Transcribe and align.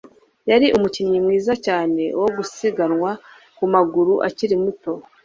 Yari 0.49 0.67
umukinnyi 0.77 1.17
mwiza 1.25 1.53
cyane 1.65 2.03
wo 2.21 2.27
gusiganwa 2.35 3.11
ku 3.57 3.63
maguru 3.73 4.13
akiri 4.27 4.55
muto. 4.63 4.91